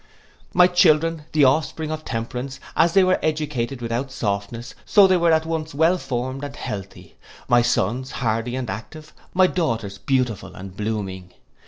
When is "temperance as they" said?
2.03-3.03